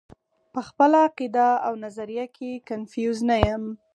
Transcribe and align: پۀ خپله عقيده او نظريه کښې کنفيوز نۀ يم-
پۀ 0.53 0.61
خپله 0.67 0.97
عقيده 1.07 1.47
او 1.65 1.73
نظريه 1.85 2.25
کښې 2.35 2.51
کنفيوز 2.69 3.17
نۀ 3.29 3.37
يم- 3.45 3.63